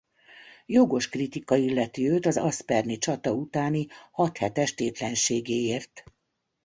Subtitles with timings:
[0.65, 6.03] Jogos kritika illeti őt az asperni csata utáni hat hetes tétlenségéért.